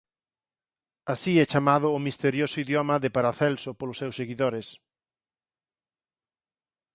[1.13, 4.67] Así e chamado o misterioso idioma de Paracelso polos seus seguidores..